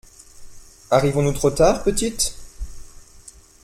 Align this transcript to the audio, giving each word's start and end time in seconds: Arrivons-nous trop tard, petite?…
Arrivons-nous 0.89 1.33
trop 1.33 1.51
tard, 1.51 1.83
petite?… 1.83 2.33